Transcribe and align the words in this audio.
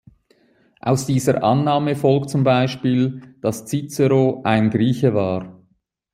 Aus 0.79 1.05
dieser 1.05 1.43
Annahme 1.43 1.95
folgt 1.95 2.31
zum 2.31 2.43
Beispiel, 2.43 3.35
dass 3.43 3.67
Cicero 3.67 4.41
ein 4.43 4.71
Grieche 4.71 5.13
war. 5.13 5.61